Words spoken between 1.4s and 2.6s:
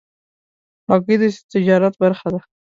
تجارت برخه ده.